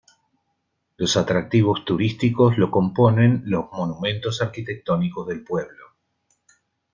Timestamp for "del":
5.27-5.43